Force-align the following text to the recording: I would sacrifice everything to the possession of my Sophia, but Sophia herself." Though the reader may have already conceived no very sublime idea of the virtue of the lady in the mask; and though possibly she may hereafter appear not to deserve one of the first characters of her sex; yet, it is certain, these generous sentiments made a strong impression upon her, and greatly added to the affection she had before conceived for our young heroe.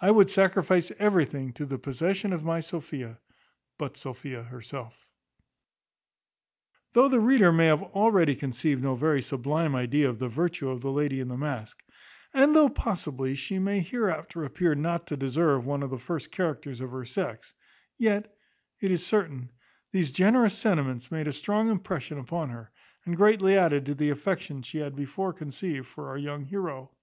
I 0.00 0.12
would 0.12 0.30
sacrifice 0.30 0.92
everything 1.00 1.52
to 1.54 1.66
the 1.66 1.80
possession 1.80 2.32
of 2.32 2.44
my 2.44 2.60
Sophia, 2.60 3.18
but 3.76 3.96
Sophia 3.96 4.40
herself." 4.44 5.04
Though 6.92 7.08
the 7.08 7.18
reader 7.18 7.50
may 7.50 7.66
have 7.66 7.82
already 7.82 8.36
conceived 8.36 8.84
no 8.84 8.94
very 8.94 9.20
sublime 9.20 9.74
idea 9.74 10.08
of 10.08 10.20
the 10.20 10.28
virtue 10.28 10.68
of 10.70 10.80
the 10.80 10.92
lady 10.92 11.18
in 11.18 11.26
the 11.26 11.36
mask; 11.36 11.82
and 12.32 12.54
though 12.54 12.68
possibly 12.68 13.34
she 13.34 13.58
may 13.58 13.80
hereafter 13.80 14.44
appear 14.44 14.76
not 14.76 15.08
to 15.08 15.16
deserve 15.16 15.64
one 15.66 15.82
of 15.82 15.90
the 15.90 15.98
first 15.98 16.30
characters 16.30 16.80
of 16.80 16.92
her 16.92 17.04
sex; 17.04 17.52
yet, 17.96 18.32
it 18.78 18.92
is 18.92 19.04
certain, 19.04 19.50
these 19.90 20.12
generous 20.12 20.56
sentiments 20.56 21.10
made 21.10 21.26
a 21.26 21.32
strong 21.32 21.68
impression 21.68 22.20
upon 22.20 22.48
her, 22.50 22.70
and 23.04 23.16
greatly 23.16 23.56
added 23.58 23.86
to 23.86 23.94
the 23.96 24.10
affection 24.10 24.62
she 24.62 24.78
had 24.78 24.94
before 24.94 25.32
conceived 25.32 25.88
for 25.88 26.10
our 26.10 26.16
young 26.18 26.44
heroe. 26.44 26.94